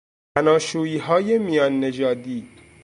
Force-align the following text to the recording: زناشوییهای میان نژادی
زناشوییهای 0.37 1.39
میان 1.39 1.79
نژادی 1.83 2.47